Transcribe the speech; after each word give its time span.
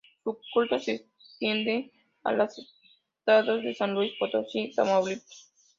Su 0.23 0.39
culto 0.51 0.79
se 0.79 0.93
extiende 0.93 1.91
a 2.23 2.31
los 2.31 2.57
estados 3.19 3.61
de 3.63 3.75
San 3.75 3.93
Luis 3.93 4.11
Potosí 4.17 4.61
y 4.61 4.71
Tamaulipas. 4.73 5.53